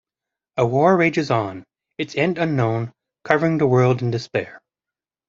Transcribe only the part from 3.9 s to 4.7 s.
in despair.